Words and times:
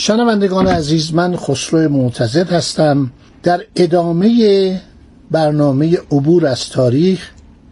شنوندگان 0.00 0.66
عزیز 0.66 1.14
من 1.14 1.36
خسرو 1.36 1.88
معتزد 1.88 2.52
هستم. 2.52 3.10
در 3.42 3.60
ادامه 3.76 4.80
برنامه 5.30 5.98
عبور 6.12 6.46
از 6.46 6.68
تاریخ 6.68 7.30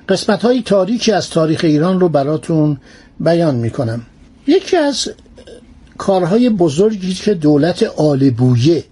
قسمت 0.09 0.43
های 0.43 0.63
تاریکی 0.63 1.13
از 1.13 1.31
تاریخ 1.31 1.61
ایران 1.65 2.01
رو 2.01 2.09
براتون 2.09 2.79
بیان 3.21 3.55
می 3.55 3.71
کنم 3.71 4.03
یکی 4.47 4.77
از 4.77 5.09
کارهای 5.99 6.51
بزرگی 6.51 7.15
که 7.15 7.35
دولت 7.35 7.83
آلبویه 7.83 8.85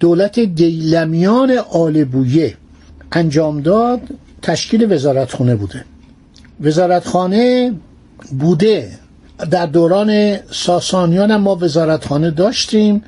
دولت 0.00 0.40
دیلمیان 0.40 1.50
آلبویه 1.70 2.56
انجام 3.12 3.60
داد 3.60 4.00
تشکیل 4.42 4.92
وزارتخانه 4.92 5.56
بوده. 5.56 5.84
وزارتخانه 6.60 7.74
بوده. 8.38 8.90
در 9.50 9.66
دوران 9.66 10.36
ساسانیان 10.50 11.30
هم 11.30 11.40
ما 11.40 11.56
وزارتخانه 11.56 12.30
داشتیم 12.30 13.04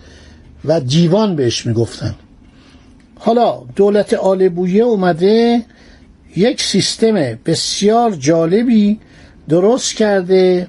و 0.64 0.80
دیوان 0.80 1.36
بهش 1.36 1.66
می‌گفتن. 1.66 2.14
حالا 3.18 3.62
دولت 3.76 4.14
آل 4.14 4.48
بویه 4.48 4.82
اومده 4.82 5.62
یک 6.36 6.62
سیستم 6.62 7.14
بسیار 7.46 8.10
جالبی 8.10 9.00
درست 9.48 9.96
کرده 9.96 10.68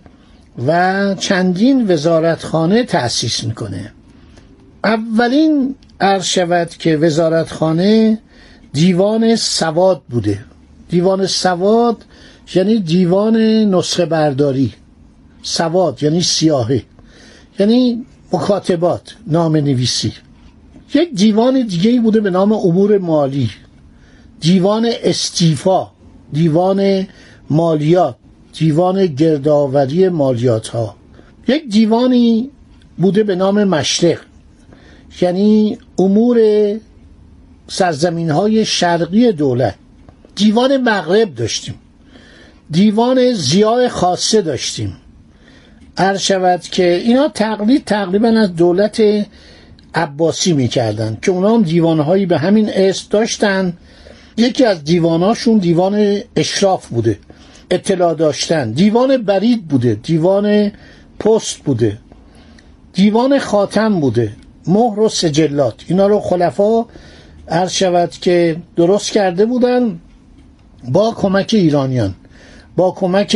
و 0.67 1.15
چندین 1.15 1.91
وزارتخانه 1.91 2.83
تأسیس 2.83 3.43
می‌کنه. 3.43 3.91
اولین 4.83 5.75
عرض 6.01 6.25
شود 6.25 6.69
که 6.69 6.97
وزارتخانه 6.97 8.19
دیوان 8.73 9.35
سواد 9.35 10.01
بوده. 10.09 10.39
دیوان 10.89 11.27
سواد 11.27 12.05
یعنی 12.55 12.79
دیوان 12.79 13.37
نسخه 13.75 14.05
برداری 14.05 14.73
سواد 15.43 16.03
یعنی 16.03 16.21
سیاهه 16.21 16.83
یعنی 17.59 18.05
مکاتبات 18.33 19.15
نام 19.27 19.57
نویسی 19.57 20.13
یک 20.93 21.13
دیوان 21.13 21.61
دیگه 21.67 22.01
بوده 22.01 22.19
به 22.19 22.29
نام 22.29 22.51
امور 22.53 22.97
مالی. 22.97 23.49
دیوان 24.39 24.91
استیفا 25.03 25.91
دیوان 26.33 27.07
مالیات 27.49 28.15
دیوان 28.53 29.05
گردآوری 29.05 30.09
مالیات 30.09 30.67
ها 30.67 30.95
یک 31.47 31.69
دیوانی 31.69 32.49
بوده 32.97 33.23
به 33.23 33.35
نام 33.35 33.63
مشرق. 33.63 34.19
یعنی 35.21 35.77
امور 35.99 36.39
سرزمین 37.67 38.29
های 38.29 38.65
شرقی 38.65 39.31
دولت. 39.31 39.75
دیوان 40.35 40.77
مغرب 40.77 41.35
داشتیم. 41.35 41.75
دیوان 42.71 43.33
زیای 43.33 43.89
خاصه 43.89 44.41
داشتیم. 44.41 44.97
عرض 46.01 46.19
شود 46.19 46.61
که 46.61 46.93
اینا 46.93 47.27
تقلید 47.27 47.85
تقریبا 47.85 48.27
از 48.27 48.55
دولت 48.55 49.01
عباسی 49.95 50.53
می‌کردن 50.53 51.17
که 51.21 51.31
اونا 51.31 51.53
هم 51.53 51.61
دیوانهایی 51.61 52.25
به 52.25 52.37
همین 52.37 52.69
اسم 52.73 53.07
داشتن. 53.09 53.73
یکی 54.37 54.65
از 54.65 54.83
دیواناشون 54.83 55.57
دیوان 55.57 56.19
اشراف 56.35 56.87
بوده 56.87 57.19
اطلاع 57.71 58.13
داشتن. 58.13 58.71
دیوان 58.71 59.17
برید 59.17 59.67
بوده 59.67 59.93
دیوان 59.93 60.71
پست 61.19 61.57
بوده. 61.57 61.97
دیوان 62.93 63.39
خاتم 63.39 63.99
بوده 63.99 64.31
مهر 64.67 64.99
و 64.99 65.09
سجلات. 65.09 65.75
اینا 65.87 66.07
رو 66.07 66.19
خلفا 66.19 66.85
عرض 67.47 67.71
شود 67.71 68.11
که 68.11 68.57
درست 68.75 69.11
کرده 69.11 69.45
بودن 69.45 69.99
با 70.89 71.13
کمک 71.17 71.49
ایرانیان. 71.53 72.15
با 72.75 72.91
کمک 72.91 73.29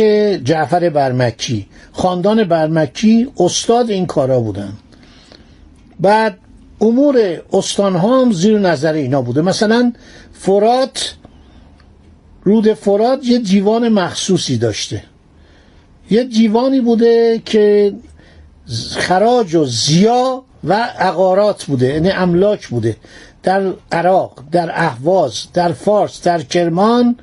جعفر 0.44 0.90
برمکی. 0.90 1.66
خاندان 1.92 2.44
برمکی 2.44 3.28
استاد 3.40 3.90
این 3.90 4.06
کارا 4.06 4.40
بودن. 4.40 4.72
بعد 6.00 6.38
امور 6.80 7.42
استان 7.52 7.96
ها 7.96 8.20
هم 8.22 8.32
زیر 8.32 8.58
نظر 8.58 8.92
اینا 8.92 9.22
بوده. 9.22 9.42
مثلا 9.42 9.92
فرات 10.32 11.14
رود 12.44 12.72
فرات 12.72 13.24
یه 13.24 13.38
دیوان 13.38 13.88
مخصوصی 13.88 14.58
داشته. 14.58 15.02
یه 16.10 16.24
دیوانی 16.24 16.80
بوده 16.80 17.42
که 17.44 17.94
خراج 18.96 19.54
و 19.54 19.64
زیا 19.64 20.44
و 20.64 20.72
عقارات 20.98 21.64
بوده 21.64 21.86
یعنی 21.86 22.10
املاک 22.10 22.68
بوده. 22.68 22.96
در 23.42 23.72
عراق 23.92 24.44
در 24.52 24.70
اهواز 24.74 25.46
در 25.54 25.72
فارس 25.72 26.22
در 26.22 26.42
کرمان 26.42 27.16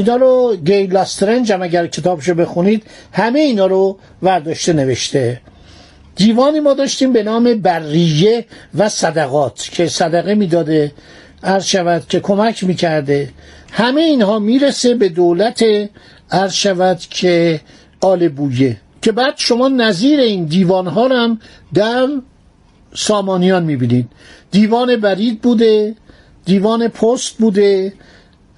اینا 0.00 0.16
رو 0.16 0.56
گیلاسترنج 0.64 1.52
هم 1.52 1.62
اگر 1.62 1.86
کتابشو 1.86 2.34
بخونید 2.34 2.82
همه 3.12 3.40
اینا 3.40 3.66
رو 3.66 3.98
ورداشته 4.22 4.72
نوشته. 4.72 5.40
دیوانی 6.16 6.60
ما 6.60 6.74
داشتیم 6.74 7.12
به 7.12 7.22
نام 7.22 7.54
بریه 7.54 8.44
و 8.74 8.88
صدقات 8.88 9.68
که 9.72 9.86
صدقه 9.86 10.34
می‌داده 10.34 10.92
عرض 11.42 11.64
شود 11.64 12.08
که 12.08 12.20
کمک 12.20 12.64
می‌کرده. 12.64 13.28
همه 13.72 14.00
اینها 14.00 14.38
می‌رسه 14.38 14.94
به 14.94 15.08
دولت 15.08 15.64
عرض 16.30 16.52
شود 16.52 16.98
که 16.98 17.60
آل 18.00 18.28
بویه. 18.28 18.76
که 19.02 19.12
بعد 19.12 19.34
شما 19.36 19.68
نظیر 19.68 20.20
این 20.20 20.44
دیوان 20.44 20.86
ها 20.86 21.08
هم 21.08 21.40
در 21.74 22.08
سامانیان 22.94 23.64
می‌بینید. 23.64 24.08
دیوان 24.50 24.96
برید 24.96 25.40
بوده 25.40 25.94
دیوان 26.44 26.88
پست 26.88 27.36
بوده 27.38 27.92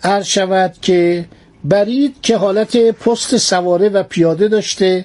عرض 0.04 0.26
شود 0.26 0.74
که 0.82 1.24
برید 1.64 2.14
که 2.22 2.36
حالت 2.36 2.76
پست 2.76 3.36
سواره 3.36 3.88
و 3.88 4.02
پیاده 4.02 4.48
داشته 4.48 5.04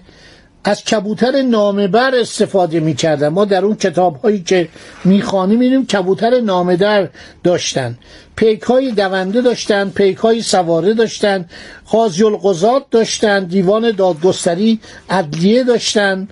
از 0.64 0.84
کبوتر 0.84 1.42
نامبر 1.42 2.16
استفاده 2.16 2.80
می‌کردن. 2.80 3.28
ما 3.28 3.46
در 3.46 3.66
اون 3.66 3.76
کتاب 3.76 4.16
هایی 4.16 4.44
که 4.44 4.70
می‌خوانیم 5.06 5.60
می‌بینیم 5.60 5.86
کبوتر 5.86 6.40
نامدر 6.40 7.10
داشتن. 7.44 7.98
پیک 8.36 8.62
های 8.62 8.92
دونده 8.92 9.42
داشتن 9.42 9.90
پیک 9.90 10.18
های 10.18 10.42
سواره 10.42 10.94
داشتن 10.94 11.46
قاضی 11.92 12.24
القضات 12.24 12.84
داشتن 12.92 13.44
دیوان 13.44 13.92
دادگستری 13.92 14.80
عدلیه 15.10 15.64
داشتن 15.64 16.28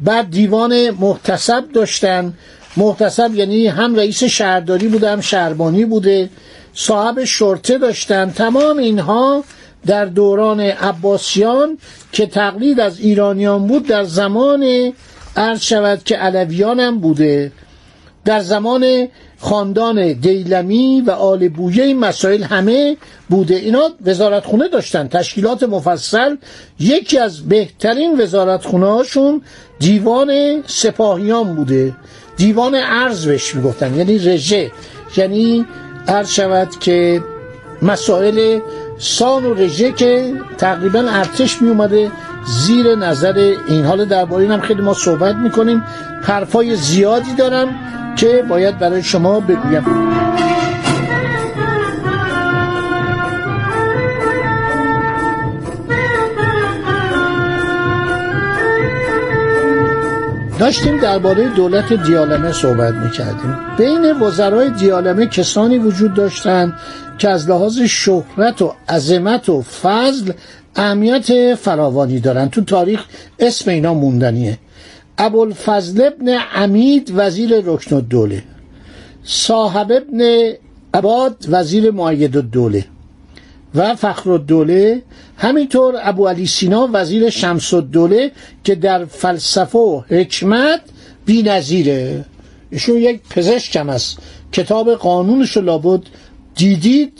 بعد 0.00 0.30
دیوان 0.30 0.90
محتسب 0.90 1.64
داشتن. 1.74 2.32
محتسب 2.76 3.34
یعنی 3.34 3.66
هم 3.66 3.94
رئیس 3.94 4.24
شهرداری 4.24 4.88
بوده 4.88 5.10
هم 5.10 5.20
شهربانی 5.20 5.84
بوده. 5.84 6.30
صاحب 6.80 7.24
شرطه 7.24 7.78
داشتن. 7.78 8.30
تمام 8.30 8.78
اینها 8.78 9.44
در 9.86 10.04
دوران 10.04 10.60
عباسیان 10.60 11.78
که 12.12 12.26
تقلید 12.26 12.80
از 12.80 13.00
ایرانیان 13.00 13.66
بود 13.66 13.86
در 13.86 14.04
زمان 14.04 14.92
عرض 15.36 15.60
شود 15.62 16.04
که 16.04 16.16
علویان 16.16 16.80
هم 16.80 16.98
بوده. 16.98 17.52
در 18.24 18.40
زمان 18.40 19.08
خاندان 19.38 20.12
دیلمی 20.12 21.00
و 21.06 21.10
آل 21.10 21.48
بویه 21.48 21.84
این 21.84 21.98
مسائل 21.98 22.42
همه 22.42 22.96
بوده. 23.28 23.54
اینا 23.54 23.90
وزارتخونه 24.06 24.68
داشتن. 24.68 25.08
تشکیلات 25.08 25.62
مفصل 25.62 26.36
یکی 26.80 27.18
از 27.18 27.48
بهترین 27.48 28.20
وزارتخونه 28.20 28.86
هاشون 28.86 29.42
دیوان 29.78 30.62
سپاهیان 30.66 31.54
بوده. 31.56 31.96
دیوان 32.36 32.74
ارز 32.74 33.26
بهش 33.26 33.54
می‌گفتن. 33.54 33.94
یعنی 33.94 34.18
رژه. 34.18 34.70
یعنی 35.16 35.66
عرض 36.08 36.30
شود 36.30 36.78
که 36.78 37.24
مسائل 37.82 38.60
سان 38.98 39.44
و 39.44 39.54
رژه 39.54 39.92
که 39.92 40.32
تقریبا 40.58 40.98
ارتش 40.98 41.62
می 41.62 41.68
اومده 41.68 42.10
زیر 42.46 42.94
نظر 42.94 43.54
این. 43.66 43.84
حال 43.84 44.04
درباره 44.04 44.48
هم 44.48 44.60
خیلی 44.60 44.82
ما 44.82 44.94
صحبت 44.94 45.34
می‌کنیم. 45.34 45.84
حرفای 46.22 46.76
زیادی 46.76 47.34
دارم 47.34 47.68
که 48.16 48.44
باید 48.48 48.78
برای 48.78 49.02
شما 49.02 49.40
بگویم. 49.40 49.84
داشتیم 60.58 61.00
درباره 61.00 61.48
دولت 61.48 61.92
دیالمه 61.92 62.52
صحبت 62.52 62.94
می‌کردیم. 62.94 63.56
بین 63.78 64.22
وزرای 64.22 64.70
دیالمه 64.70 65.26
کسانی 65.26 65.78
وجود 65.78 66.14
داشتند 66.14 66.72
که 67.18 67.28
از 67.28 67.50
لحاظ 67.50 67.78
شهرت 67.78 68.62
و 68.62 68.74
عظمت 68.88 69.48
و 69.48 69.62
فضل 69.62 70.32
اهمیت 70.76 71.54
فراوانی 71.54 72.20
دارند. 72.20 72.50
تو 72.50 72.64
تاریخ 72.64 73.04
اسم 73.38 73.70
اینا 73.70 73.94
موندنیه. 73.94 74.58
ابوالفضل 75.18 76.06
ابن 76.06 76.28
عمید 76.54 77.12
وزیر 77.16 77.50
رکن 77.64 77.96
الدوله. 77.96 78.42
صاحب 79.24 79.92
ابن 79.92 80.52
عباد 80.94 81.36
وزیر 81.48 81.90
معید 81.90 82.36
الدوله. 82.36 82.84
و 83.74 83.94
فخر 83.94 84.30
الدوله 84.30 85.02
همینطور 85.36 85.94
ابو 86.02 86.28
علی 86.28 86.46
سینا 86.46 86.88
وزیر 86.92 87.30
شمس 87.30 87.74
الدوله 87.74 88.30
که 88.64 88.74
در 88.74 89.04
فلسفه 89.04 89.78
و 89.78 90.00
حکمت 90.00 90.80
بی 91.26 91.42
نظیره 91.42 92.24
ایشون 92.70 92.96
یک 92.96 93.20
پزشک 93.30 93.76
هم 93.76 93.88
است. 93.88 94.18
کتاب 94.52 94.94
قانونش 94.94 95.56
رو 95.56 95.62
لابد 95.62 96.00
دیدید. 96.54 97.12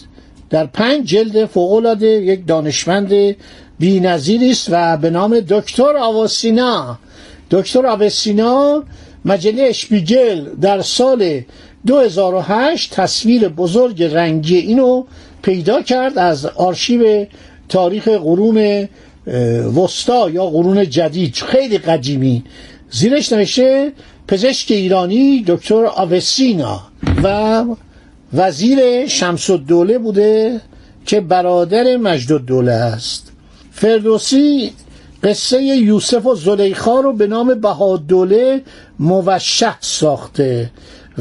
در 0.50 0.66
پنج 0.66 1.08
جلد 1.08 1.46
فوقلاده 1.46 2.06
یک 2.06 2.46
دانشمند 2.46 3.36
بی 3.78 4.06
است 4.06 4.68
و 4.70 4.96
به 4.96 5.10
نام 5.10 5.40
دکتر 5.40 5.96
آواسینا 5.96 6.98
دکتر 7.50 7.86
آواسینا 7.86 8.84
مجله 9.24 9.62
اشپیگل 9.62 10.44
در 10.60 10.82
سال 10.82 11.40
2008 11.86 12.94
تصویر 12.94 13.48
بزرگ 13.48 14.02
رنگی 14.02 14.56
اینو 14.56 15.04
پیدا 15.42 15.82
کرد 15.82 16.18
از 16.18 16.46
آرشیو 16.46 17.26
تاریخ 17.68 18.08
قرون 18.08 18.88
وسطا 19.76 20.30
یا 20.30 20.46
قرون 20.46 20.90
جدید. 20.90 21.34
خیلی 21.34 21.78
قدیمی. 21.78 22.44
زیرش 22.90 23.32
نوشته 23.32 23.92
پزشک 24.28 24.70
ایرانی 24.70 25.44
دکتر 25.46 25.86
آوسینا 25.86 26.80
و 27.22 27.64
وزیر 28.32 29.06
شمس 29.06 29.50
الدوله 29.50 29.98
بوده 29.98 30.60
که 31.06 31.20
برادر 31.20 31.96
مجد 31.96 32.32
الدوله 32.32 32.72
است. 32.72 33.32
فردوسی 33.72 34.72
قصه 35.22 35.62
یوسف 35.62 36.26
و 36.26 36.34
زلیخا 36.34 37.00
رو 37.00 37.12
به 37.12 37.26
نام 37.26 37.54
بهادوله 37.54 38.62
موشح 38.98 39.76
ساخته 39.80 40.70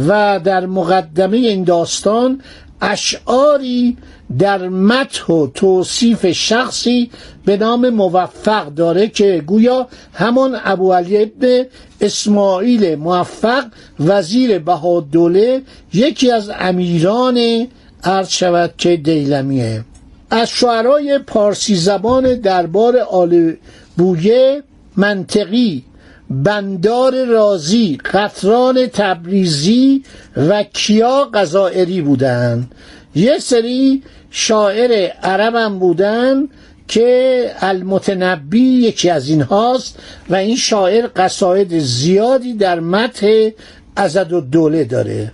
و 0.07 0.39
در 0.43 0.65
مقدمه 0.65 1.37
این 1.37 1.63
داستان 1.63 2.41
اشعاری 2.81 3.97
در 4.39 4.67
متح 4.67 5.33
و 5.33 5.47
توصیف 5.47 6.31
شخصی 6.31 7.11
به 7.45 7.57
نام 7.57 7.89
موفق 7.89 8.65
داره 8.65 9.07
که 9.07 9.43
گویا 9.47 9.87
همان 10.13 10.57
ابو 10.63 10.93
علی 10.93 11.17
ابن 11.17 11.65
اسماعیل 12.01 12.95
موفق 12.95 13.65
وزیر 13.99 14.59
بهادوله 14.59 15.61
یکی 15.93 16.31
از 16.31 16.51
امیران 16.59 17.67
عرض 18.03 18.29
شود 18.29 18.73
که 18.77 18.97
دیلمیه. 18.97 19.83
از 20.29 20.49
شعرهای 20.49 21.19
پارسی 21.19 21.75
زبان 21.75 22.35
دربار 22.35 22.97
آل 22.97 23.53
بویه 23.97 24.63
منطقی 24.95 25.83
بندار 26.29 27.25
رازی 27.25 27.97
قطران 28.13 28.87
تبریزی 28.87 30.03
و 30.37 30.63
کیا 30.63 31.29
غزائری 31.33 32.01
بودند 32.01 32.71
یه 33.15 33.39
سری 33.39 34.03
شاعر 34.31 35.11
عربم 35.23 35.79
بودن 35.79 36.47
که 36.87 37.51
المتنبی 37.59 38.59
یکی 38.59 39.09
از 39.09 39.29
اینهاست 39.29 39.99
و 40.29 40.35
این 40.35 40.55
شاعر 40.55 41.09
قصاید 41.15 41.79
زیادی 41.79 42.53
در 42.53 42.79
متح 42.79 43.49
ازد 43.95 44.33
و 44.33 44.41
دوله 44.41 44.83
داره. 44.83 45.31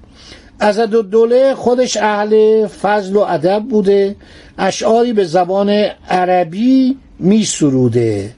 ازد 0.60 0.94
و 0.94 1.02
دوله 1.02 1.56
خودش 1.56 1.98
اهل 1.98 2.68
فضل 2.68 3.16
و 3.16 3.20
ادب 3.20 3.64
بوده 3.70 4.16
اشعاری 4.58 5.14
به 5.14 5.24
زبان 5.26 5.70
عربی 6.10 6.98
می 7.20 7.46
سروده 7.46 8.32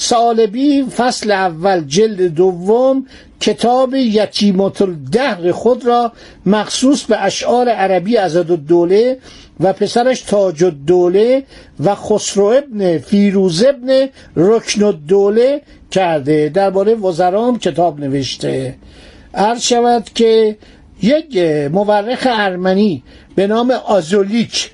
سالبی 0.00 0.82
فصل 0.96 1.30
اول 1.30 1.84
جلد 1.84 2.22
دوم 2.34 3.06
کتاب 3.40 3.94
یتیمت 3.94 4.82
الدهر 4.82 5.52
خود 5.52 5.86
را 5.86 6.12
مخصوص 6.46 7.04
به 7.04 7.24
اشعار 7.24 7.68
عربی 7.68 8.16
ازد 8.16 8.50
الدوله 8.50 9.18
و 9.60 9.72
پسرش 9.72 10.20
تاج 10.20 10.64
الدوله 10.64 11.42
و 11.84 11.94
خسرو 11.94 12.44
ابن 12.44 12.98
فیروز 12.98 13.64
ابن 13.64 14.08
رکن 14.36 14.82
الدوله 14.82 15.60
کرده. 15.90 16.48
درباره 16.48 16.94
وزرام 16.94 17.58
کتاب 17.58 18.00
نوشته. 18.00 18.74
عرض 19.34 19.62
شود 19.62 20.10
که 20.14 20.56
یک 21.02 21.36
مورخ 21.72 22.26
ارمنی 22.30 23.02
به 23.34 23.46
نام 23.46 23.70
آزولیک 23.70 24.70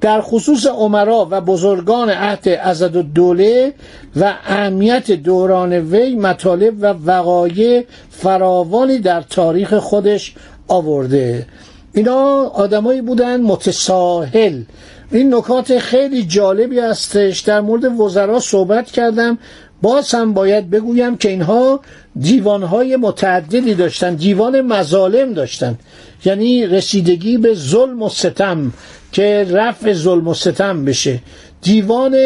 در 0.00 0.20
خصوص 0.20 0.66
عمرا 0.66 1.28
و 1.30 1.40
بزرگان 1.40 2.10
عهد 2.10 2.48
ازد 2.48 2.96
الدوله 2.96 3.74
و 4.16 4.34
اهمیت 4.44 5.10
دوران 5.10 5.72
وی 5.72 6.14
مطالب 6.14 6.74
و 6.80 6.86
وقایع 6.86 7.84
فراوانی 8.10 8.98
در 8.98 9.20
تاریخ 9.20 9.74
خودش 9.74 10.34
آورده. 10.68 11.46
اینا 11.92 12.42
آدمایی 12.44 13.00
بودن 13.00 13.40
متساهل. 13.40 14.62
این 15.10 15.34
نکات 15.34 15.78
خیلی 15.78 16.24
جالبی 16.26 16.78
هستش. 16.78 17.40
در 17.40 17.60
مورد 17.60 18.00
وزرا 18.00 18.40
صحبت 18.40 18.90
کردم. 18.90 19.38
باز 19.82 20.14
هم 20.14 20.32
باید 20.32 20.70
بگویم 20.70 21.16
که 21.16 21.28
اینها 21.28 21.80
دیوانهای 22.20 22.96
متعددی 22.96 23.74
داشتن 23.74 24.14
دیوان 24.14 24.60
مظالم 24.60 25.32
داشتن. 25.32 25.78
یعنی 26.24 26.66
رسیدگی 26.66 27.38
به 27.38 27.54
ظلم 27.54 28.02
و 28.02 28.08
ستم 28.08 28.72
که 29.12 29.46
رفع 29.50 29.92
ظلم 29.92 30.28
و 30.28 30.34
ستم 30.34 30.84
بشه. 30.84 31.18
دیوان 31.62 32.16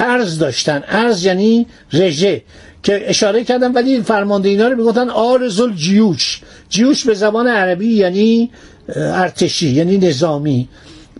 ارز 0.00 0.38
داشتن. 0.38 0.84
ارز 0.88 1.24
یعنی 1.24 1.66
رژه. 1.92 2.42
که 2.82 3.10
اشاره 3.10 3.44
کردم 3.44 3.74
ولی 3.74 4.02
فرمانده 4.02 4.48
اینا 4.48 4.68
رو 4.68 4.76
می‌گفتن 4.76 5.08
آرز 5.08 5.60
الجیوش. 5.60 6.40
جیوش 6.68 7.04
به 7.04 7.14
زبان 7.14 7.46
عربی 7.46 7.94
یعنی 7.94 8.50
ارتشی 8.96 9.68
یعنی 9.68 9.98
نظامی. 9.98 10.68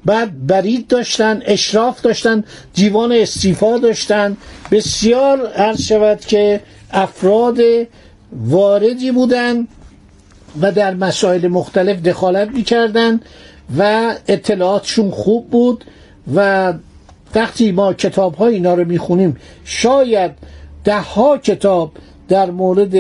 بعد 0.06 0.46
برید 0.46 0.86
داشتن 0.86 1.42
اشراف 1.46 2.00
داشتن 2.00 2.44
دیوان 2.74 3.12
استیفا 3.12 3.78
داشتن. 3.78 4.36
بسیار 4.70 5.46
عرض 5.46 5.82
شود 5.82 6.20
که 6.20 6.60
افراد 6.90 7.58
واردی 8.32 9.10
بودن 9.10 9.66
و 10.60 10.72
در 10.72 10.94
مسائل 10.94 11.48
مختلف 11.48 12.02
دخالت 12.02 12.48
می‌کردن 12.48 13.20
و 13.78 14.14
اطلاعاتشون 14.28 15.10
خوب 15.10 15.50
بود 15.50 15.84
و 16.34 16.72
وقتی 17.34 17.72
ما 17.72 17.92
کتاب 17.92 18.34
های 18.34 18.54
اینا 18.54 18.74
رو 18.74 18.84
می‌خونیم 18.84 19.36
شاید 19.64 20.30
ده 20.84 21.00
ها 21.00 21.38
کتاب 21.38 21.92
در 22.28 22.50
مورد 22.50 22.94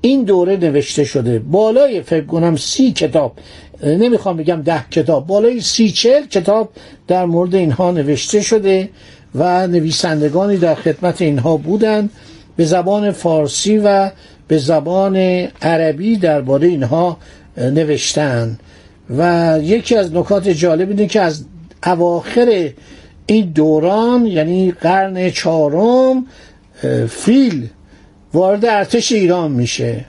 این 0.00 0.24
دوره 0.24 0.56
نوشته 0.56 1.04
شده. 1.04 1.38
بالای 1.38 2.02
فکر 2.02 2.24
کنم 2.24 2.56
سی 2.56 2.92
کتاب 2.92 3.32
نمی‌خوام 3.82 4.36
بگم 4.36 4.62
ده 4.62 4.84
کتاب. 4.90 5.26
بالای 5.26 5.60
سی 5.60 5.90
چل 5.90 6.26
کتاب 6.26 6.70
در 7.08 7.24
مورد 7.24 7.54
اینها 7.54 7.90
نوشته 7.90 8.40
شده 8.40 8.88
و 9.34 9.66
نویسندگانی 9.66 10.56
در 10.56 10.74
خدمت 10.74 11.22
اینها 11.22 11.56
بودند 11.56 12.10
به 12.56 12.64
زبان 12.64 13.10
فارسی 13.10 13.78
و 13.78 14.10
به 14.48 14.58
زبان 14.58 15.16
عربی 15.62 16.16
درباره 16.16 16.68
اینها 16.68 17.18
نوشتن. 17.58 18.58
و 19.10 19.58
یکی 19.62 19.96
از 19.96 20.14
نکات 20.14 20.48
جالب 20.48 20.88
اینه 20.88 21.06
که 21.06 21.20
از 21.20 21.44
اواخر 21.86 22.70
این 23.26 23.50
دوران 23.50 24.26
یعنی 24.26 24.70
قرن 24.70 25.30
چهارم 25.30 26.26
فیل 27.08 27.68
وارد 28.34 28.64
ارتش 28.64 29.12
ایران 29.12 29.52
میشه. 29.52 30.04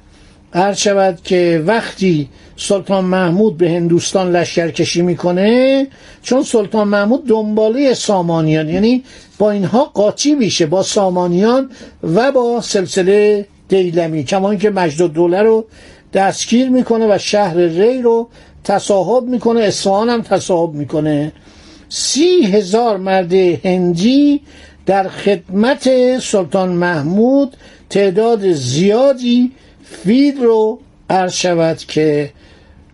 هر 0.54 0.74
شود 0.74 1.20
که 1.24 1.64
وقتی 1.66 2.30
سلطان 2.60 3.06
محمود 3.06 3.58
به 3.58 3.70
هندوستان 3.70 4.32
لشکرکشی 4.32 5.02
می‌کنه 5.02 5.88
چون 6.24 6.44
سلطان 6.44 6.88
محمود 6.88 7.28
دنباله 7.28 7.94
سامانیان. 7.94 8.70
یعنی 8.70 9.04
با 9.38 9.52
اینها 9.52 9.84
قاطی 9.84 10.36
میشه 10.36 10.66
با 10.66 10.84
سامانیان 10.84 11.70
و 12.04 12.32
با 12.32 12.62
سلسله 12.62 13.46
دیلمی. 13.68 14.24
کمان 14.24 14.58
که 14.58 14.70
مجد 14.70 15.06
دوله 15.06 15.42
رو 15.42 15.66
دستگیر 16.14 16.70
می‌کنه 16.70 17.16
و 17.16 17.18
شهر 17.18 17.58
ری 17.58 18.02
رو 18.02 18.30
تصاحب 18.64 19.24
می‌کنه 19.24 19.62
اصفهان 19.62 20.10
هم 20.10 20.22
تصاحب 20.22 20.74
می‌کنه. 20.74 21.32
سی 21.90 22.44
هزار 22.44 22.98
مرد 22.98 23.34
هندی 23.34 24.42
در 24.86 25.08
خدمت 25.08 25.90
سلطان 26.20 26.70
محمود 26.70 27.58
تعداد 27.90 28.52
زیادی 28.52 29.52
فیل 30.04 30.38
رو 30.44 30.80
عرض 31.10 31.34
شود 31.34 31.78
که 31.78 32.32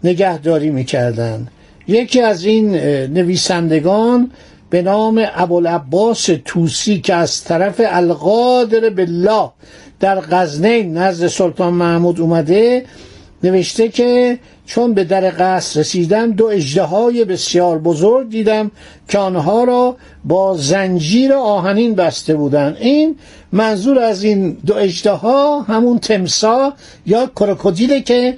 نگهداری 0.04 0.70
می‌کردن. 0.70 1.48
یکی 1.88 2.22
از 2.22 2.46
این 2.46 2.76
نویسندگان 3.08 4.32
به 4.70 4.82
نام 4.82 5.26
ابوالعباس 5.36 6.30
توسی 6.46 7.00
که 7.00 7.14
از 7.14 7.44
طرف 7.44 7.82
القادر 7.86 8.90
بالله 8.90 9.50
در 10.00 10.20
غزنه 10.20 10.84
نزد 10.84 11.28
سلطان 11.28 11.74
محمود 11.74 12.20
اومده 12.20 12.86
نوشته 13.44 13.90
که 13.90 14.40
چون 14.66 14.94
به 14.94 15.04
در 15.04 15.34
قصر 15.40 15.80
رسیدم 15.80 16.32
دو 16.32 16.46
اجده 16.46 17.26
بسیار 17.26 17.80
بزرگ 17.80 18.30
دیدم 18.30 18.72
که 19.08 19.18
آنها 19.18 19.64
را 19.64 19.98
با 20.26 20.58
زنجیر 20.58 21.34
آهنین 21.34 21.96
بسته 21.96 22.36
بودند. 22.36 22.78
این 22.80 23.16
منظور 23.52 24.00
از 24.00 24.24
این 24.24 24.58
دو 24.66 24.76
اجده 24.76 25.16
همون 25.68 26.00
تمسا 26.00 26.74
یا 27.06 27.32
کروکودیله 27.36 28.02
که 28.02 28.38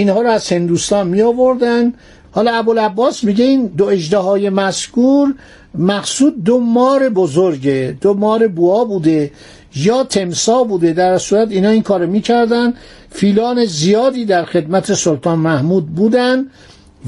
اینها 0.00 0.22
را 0.22 0.32
از 0.32 0.52
هندوستان 0.52 1.08
می 1.08 1.22
آوردن 1.22 1.92
حالا 2.32 2.52
ابوالعباس 2.54 3.24
میگه 3.24 3.44
این 3.44 3.66
دو 3.66 3.84
اجده 3.84 4.18
های 4.18 4.50
مذکور 4.50 5.34
مقصود 5.74 6.44
دو 6.44 6.60
مار 6.60 7.08
بزرگه 7.08 7.96
دو 8.00 8.14
مار 8.14 8.48
بوا 8.48 8.84
بوده 8.84 9.30
یا 9.74 10.04
تمسا 10.04 10.64
بوده. 10.64 10.92
در 10.92 11.18
صورت 11.18 11.50
اینا 11.50 11.68
این 11.68 11.82
کار 11.82 12.06
می‌کردن. 12.06 12.74
فیلان 13.10 13.64
زیادی 13.64 14.24
در 14.24 14.44
خدمت 14.44 14.94
سلطان 14.94 15.38
محمود 15.38 15.86
بودن 15.86 16.46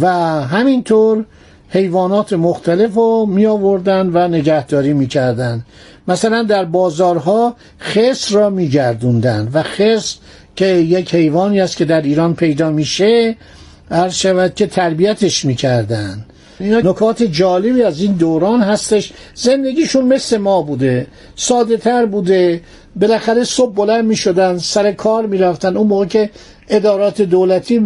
و 0.00 0.08
همینطور 0.42 1.24
حیوانات 1.68 2.32
مختلف 2.32 2.94
رو 2.94 3.26
می 3.26 3.46
آوردن 3.46 4.10
و 4.12 4.28
نگهداری 4.28 4.92
می‌کردن. 4.92 5.64
مثلا 6.08 6.42
در 6.42 6.64
بازارها 6.64 7.56
خس 7.80 8.32
را 8.32 8.50
میگردوندن 8.50 9.48
و 9.52 9.62
خس 9.62 10.16
که 10.56 10.66
یک 10.66 11.14
حیوانی 11.14 11.60
است 11.60 11.76
که 11.76 11.84
در 11.84 12.02
ایران 12.02 12.34
پیدا 12.34 12.70
میشه 12.70 13.36
عرض 13.90 14.14
شود 14.14 14.54
که 14.54 14.66
تربیتش 14.66 15.44
می‌کردن. 15.44 16.24
اینا 16.60 16.78
نکات 16.78 17.22
جالبی 17.22 17.82
از 17.82 18.00
این 18.00 18.12
دوران 18.12 18.60
هستش. 18.60 19.12
زندگیشون 19.34 20.04
مثل 20.04 20.36
ما 20.36 20.62
بوده. 20.62 21.06
ساده 21.36 21.76
تر 21.76 22.06
بوده. 22.06 22.60
بالاخره 22.96 23.44
صبح 23.44 23.74
بلند 23.74 24.04
می 24.04 24.16
شدن 24.16 24.58
سر 24.58 24.92
کار 24.92 25.26
می 25.26 25.38
رفتن 25.38 25.76
اون 25.76 25.86
موقع 25.86 26.06
که 26.06 26.30
ادارات 26.68 27.22
دولتی 27.22 27.78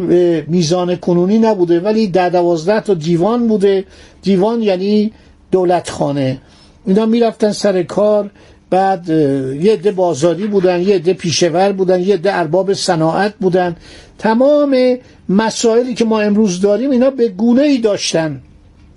میزان 0.49 0.97
کنونی 0.97 1.39
نبوده 1.39 1.81
ولی 1.81 2.07
در 2.07 2.29
دوازده 2.29 2.81
تا 2.81 2.95
دیوان 2.95 3.49
بوده. 3.49 3.85
دیوان 4.23 4.63
یعنی 4.63 5.13
دولت 5.51 5.91
خانه 5.91 6.39
اینا 6.87 7.07
می‌رفتن 7.07 7.53
سر 7.53 7.83
کار. 7.83 8.31
بعد 8.71 9.09
یه 9.09 9.73
عده 9.73 9.91
بازاری 9.91 10.47
بودن 10.47 10.81
یه 10.81 10.95
عده 10.95 11.13
پیشور 11.13 11.73
بودن 11.73 12.01
یه 12.01 12.15
عده 12.15 12.35
ارباب 12.35 12.73
صناعت 12.73 13.35
بودن. 13.41 13.77
تمام 14.19 14.99
مسائلی 15.29 15.95
که 15.95 16.05
ما 16.05 16.21
امروز 16.21 16.61
داریم 16.61 16.91
اینا 16.91 17.11
به 17.11 17.29
گونه 17.29 17.63
ای 17.63 17.79
داشتن. 17.79 18.41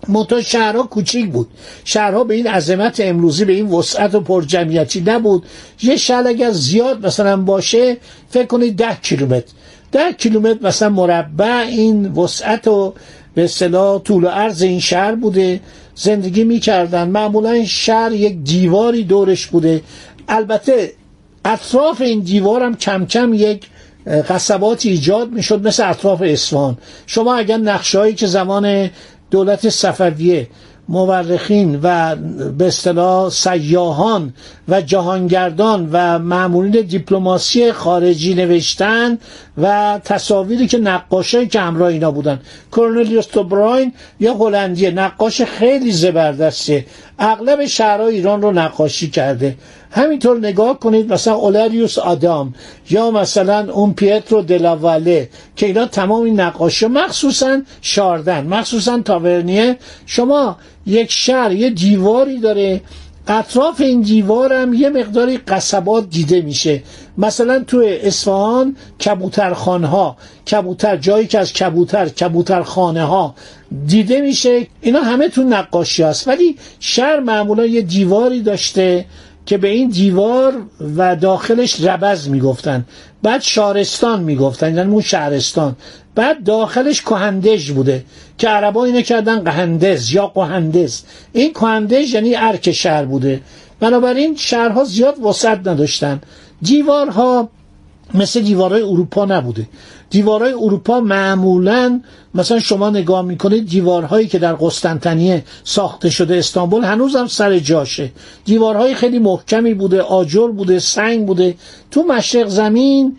منتها 0.07 0.41
شهرها 0.41 0.83
کوچیک 0.83 1.29
بود. 1.29 1.47
شهرها 1.83 2.23
به 2.23 2.35
این 2.35 2.47
عظمت 2.47 2.99
امروزی 2.99 3.45
به 3.45 3.53
این 3.53 3.67
وسعت 3.67 4.15
و 4.15 4.19
پرجمعیتی 4.19 5.03
نبود. 5.05 5.43
یه 5.83 5.95
شهر 5.95 6.27
اگر 6.27 6.51
زیاد 6.51 7.05
مثلا 7.05 7.37
باشه 7.37 7.97
فکر 8.29 8.45
کنید 8.45 8.75
ده 8.75 8.97
کیلومتر. 9.01 9.53
ده 9.91 10.11
کیلومتر 10.11 10.67
مثلا 10.67 10.89
مربع 10.89 11.65
این 11.67 12.05
وسعت 12.05 12.67
و 12.67 12.93
به 13.39 13.45
اصطلاح 13.45 13.99
طول 13.99 14.23
و 14.23 14.27
عرض 14.27 14.61
این 14.61 14.79
شهر 14.79 15.15
بوده 15.15 15.59
زندگی 15.95 16.43
می‌کردن. 16.43 17.09
معمولا 17.09 17.65
شهر 17.65 18.11
یک 18.11 18.43
دیواری 18.43 19.03
دورش 19.03 19.47
بوده. 19.47 19.81
البته 20.27 20.93
اطراف 21.45 22.01
این 22.01 22.19
دیوار 22.19 22.63
هم 22.63 22.75
کم 22.75 23.05
کم 23.05 23.33
یک 23.33 23.65
قصباتی 24.29 24.89
ایجاد 24.89 25.31
می‌شد 25.31 25.67
مثل 25.67 25.89
اطراف 25.89 26.21
اصفهان. 26.21 26.77
شما 27.07 27.35
اگر 27.35 27.57
نقشهایی 27.57 28.13
که 28.13 28.27
زمان 28.27 28.89
دولت 29.31 29.69
صفویه 29.69 30.47
مورخین 30.89 31.79
و 31.83 32.15
به 32.57 32.67
اصطلاح 32.67 33.29
سیاهان 33.29 34.33
و 34.67 34.81
جهانگردان 34.81 35.89
و 35.91 36.19
معمولین 36.19 36.81
دیپلماسی 36.81 37.71
خارجی 37.71 38.33
نوشتن 38.33 39.17
و 39.61 39.99
تصاویری 40.05 40.67
که 40.67 40.77
نقاشایی 40.77 41.47
که 41.47 41.59
همراه 41.59 41.89
اینا 41.89 42.11
بودن. 42.11 42.39
کورنلیوس 42.71 43.25
توبراین 43.25 43.93
یا 44.19 44.33
هلندیه 44.33 44.91
نقاش 44.91 45.41
خیلی 45.41 45.91
زبردسته. 45.91 46.85
اغلب 47.19 47.65
شهرهای 47.65 48.15
ایران 48.15 48.41
رو 48.41 48.51
نقاشی 48.51 49.09
کرده. 49.09 49.55
همینطور 49.91 50.37
نگاه 50.37 50.79
کنید 50.79 51.13
مثلا 51.13 51.33
اولاریوس 51.33 51.97
آدام 51.97 52.53
یا 52.89 53.11
مثلا 53.11 53.71
اون 53.73 53.93
پیترو 53.93 54.41
دلاواله 54.41 55.29
که 55.55 55.65
اینا 55.65 55.85
تمام 55.85 56.23
این 56.23 56.39
نقاشی 56.39 56.85
مخصوصا 56.85 57.61
شاردن 57.81 58.47
مخصوصا 58.47 58.99
تاورنیه. 59.05 59.77
شما 60.05 60.57
یک 60.85 61.11
شهر 61.11 61.51
یه 61.51 61.69
دیواری 61.69 62.39
داره 62.39 62.81
اطراف 63.27 63.81
این 63.81 64.01
دیوارم 64.01 64.73
یه 64.73 64.89
مقداری 64.89 65.37
قصبات 65.37 66.09
دیده 66.09 66.41
میشه. 66.41 66.83
مثلا 67.17 67.63
تو 67.67 67.83
اصفهان 68.01 68.75
کبوترخانه 69.05 69.87
ها 69.87 70.17
کبوتر 70.51 70.97
جایی 70.97 71.27
که 71.27 71.39
از 71.39 71.53
کبوتر 71.53 72.09
کبوترخانه 72.09 73.03
ها 73.03 73.35
دیده 73.85 74.21
میشه. 74.21 74.67
اینا 74.81 74.99
همه 74.99 75.29
تو 75.29 75.43
نقاشی 75.43 76.03
هست. 76.03 76.27
ولی 76.27 76.57
شهر 76.79 77.19
معمولا 77.19 77.65
یه 77.65 77.81
دیواری 77.81 78.41
داشته 78.41 79.05
که 79.45 79.57
به 79.57 79.67
این 79.67 79.89
دیوار 79.89 80.53
و 80.97 81.15
داخلش 81.15 81.81
ربز 81.81 82.29
می‌گفتن. 82.29 82.85
بعد 83.23 83.41
شارستان 83.41 84.23
می‌گفتن 84.23 84.75
یعنی 84.75 84.91
اون 84.91 85.01
شهرستان. 85.01 85.75
بعد 86.19 86.43
داخلش 86.43 87.01
کهندج 87.01 87.71
بوده 87.71 88.05
که 88.37 88.47
عربا 88.49 88.85
اینه 88.85 89.01
کردن 89.03 89.39
قهندز 89.43 90.13
یا 90.13 90.27
قهندز. 90.27 91.01
این 91.33 91.53
کهندج 91.53 92.13
یعنی 92.13 92.35
ارک 92.35 92.71
شهر 92.71 93.05
بوده. 93.05 93.41
بنابراین 93.79 94.35
شهرها 94.35 94.83
زیاد 94.83 95.25
وسعت 95.25 95.67
نداشتن. 95.67 96.21
دیوارها 96.61 97.49
مثل 98.13 98.41
دیوارهای 98.41 98.81
اروپا 98.81 99.25
نبوده. 99.25 99.67
دیوارهای 100.09 100.53
اروپا 100.53 100.99
معمولا 100.99 102.01
مثلا 102.35 102.59
شما 102.59 102.89
نگاه 102.89 103.21
می‌کنید 103.21 103.69
دیوارهایی 103.69 104.27
که 104.27 104.39
در 104.39 104.53
قسطنطنیه 104.53 105.43
ساخته 105.63 106.09
شده 106.09 106.37
استانبول 106.37 106.83
هنوزم 106.83 107.27
سر 107.27 107.59
جاشه. 107.59 108.11
دیوارهای 108.45 108.95
خیلی 108.95 109.19
محکمی 109.19 109.73
بوده 109.73 110.01
آجر 110.01 110.47
بوده 110.47 110.79
سنگ 110.79 111.25
بوده. 111.25 111.55
تو 111.91 112.03
مشرق 112.03 112.47
زمین 112.47 113.17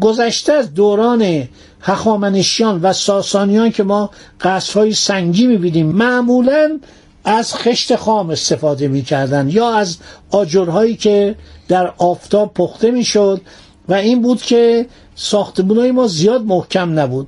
گذشته 0.00 0.52
از 0.52 0.74
دوران 0.74 1.48
هخامنشیان 1.86 2.80
و 2.82 2.92
ساسانیان 2.92 3.70
که 3.70 3.82
ما 3.82 4.10
قصرهای 4.40 4.94
سنگی 4.94 5.46
می‌بینیم 5.46 5.86
معمولا 5.86 6.80
از 7.24 7.54
خشت 7.54 7.96
خام 7.96 8.30
استفاده 8.30 8.88
می‌کردن 8.88 9.48
یا 9.48 9.70
از 9.70 9.96
آجرهایی 10.30 10.96
که 10.96 11.34
در 11.68 11.92
آفتاب 11.98 12.54
پخته 12.54 12.90
می‌شد 12.90 13.40
و 13.88 13.94
این 13.94 14.22
بود 14.22 14.42
که 14.42 14.86
ساختمون 15.14 15.90
ما 15.90 16.06
زیاد 16.06 16.42
محکم 16.44 16.98
نبود 16.98 17.26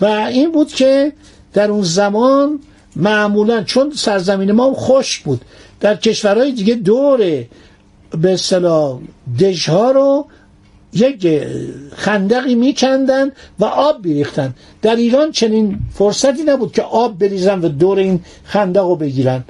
و 0.00 0.04
این 0.04 0.52
بود 0.52 0.68
که 0.72 1.12
در 1.52 1.70
اون 1.70 1.82
زمان 1.82 2.60
معمولا 2.96 3.62
چون 3.62 3.92
سرزمین 3.96 4.52
ما 4.52 4.74
خشک 4.74 5.22
بود 5.22 5.40
در 5.80 5.96
کشورهای 5.96 6.52
دیگه 6.52 6.74
دور 6.74 7.18
به 8.10 8.32
اصطلاح 8.32 8.98
دژها 9.40 9.90
رو 9.90 10.26
یک 10.92 11.42
خندقی 11.96 12.54
میکندن 12.54 13.32
و 13.58 13.64
آب 13.64 14.02
بیریختن 14.02 14.54
در 14.82 14.96
ایران 14.96 15.32
چنین 15.32 15.78
فرصتی 15.94 16.42
نبود 16.42 16.72
که 16.72 16.82
آب 16.82 17.18
بریزن 17.18 17.60
و 17.60 17.68
دور 17.68 17.98
این 17.98 18.20
خندق 18.44 18.82
رو 18.82 18.96
بگیرن. 18.96 19.44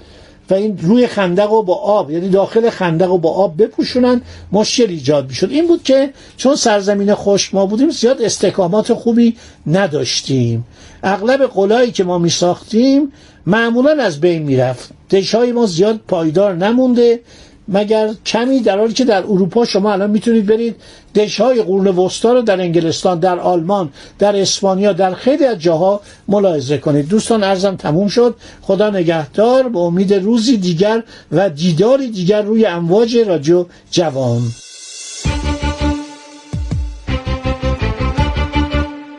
و 0.50 0.54
این 0.54 0.78
روی 0.78 1.06
خندق 1.06 1.50
رو 1.50 1.62
با 1.62 1.74
آب 1.74 2.10
یعنی 2.10 2.28
داخل 2.28 2.70
خندق 2.70 3.08
رو 3.08 3.18
با 3.18 3.30
آب 3.30 3.62
بپوشونن 3.62 4.22
مشکل 4.52 4.86
ایجاد 4.88 5.28
می‌شد. 5.28 5.50
این 5.50 5.66
بود 5.66 5.82
که 5.82 6.10
چون 6.36 6.56
سرزمین 6.56 7.14
خشک 7.14 7.54
ما 7.54 7.66
بودیم 7.66 7.90
زیاد 7.90 8.22
استحکامات 8.22 8.94
خوبی 8.94 9.36
نداشتیم. 9.66 10.64
اغلب 11.02 11.46
قلایی 11.46 11.92
که 11.92 12.04
ما 12.04 12.18
می 12.18 12.30
ساختیم 12.30 13.12
معمولا 13.46 14.02
از 14.02 14.20
بین 14.20 14.42
می‌رفت. 14.42 14.90
دشهای 15.10 15.52
ما 15.52 15.66
زیاد 15.66 16.00
پایدار 16.08 16.54
نمونده. 16.54 17.20
مگر 17.68 18.10
کمی 18.26 18.60
در 18.60 18.78
حالی 18.78 18.92
که 18.92 19.04
در 19.04 19.22
اروپا 19.22 19.64
شما 19.64 19.92
الان 19.92 20.10
می‌تونید 20.10 20.46
برید 20.46 20.76
دشهای 21.14 21.62
قرون 21.62 21.86
وسطا 21.86 22.32
رو 22.32 22.42
در 22.42 22.60
انگلستان 22.60 23.18
در 23.18 23.38
آلمان 23.38 23.88
در 24.18 24.36
اسپانیا 24.36 24.92
در 24.92 25.14
خیلی 25.14 25.44
از 25.44 25.58
جاها 25.58 26.00
ملاحظه 26.28 26.78
کنید. 26.78 27.08
دوستان 27.08 27.44
ارزم 27.44 27.76
تموم 27.76 28.08
شد. 28.08 28.34
خدا 28.62 28.90
نگهدار. 28.90 29.68
به 29.68 29.78
امید 29.78 30.14
روزی 30.14 30.56
دیگر 30.56 31.02
و 31.32 31.50
دیداری 31.50 32.10
دیگر 32.10 32.42
روی 32.42 32.66
امواج 32.66 33.16
رادیو 33.16 33.64
جوان. 33.90 34.42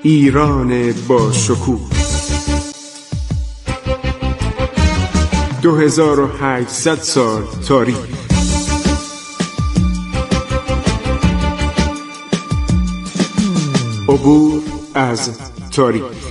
ایران 0.04 0.94
با 1.08 1.32
شکوه. 1.32 1.80
2800 5.62 6.96
سال 6.96 7.44
تاریخ. 7.68 8.17
عبور 14.10 14.62
از 14.94 15.32
تاریخ. 15.72 16.27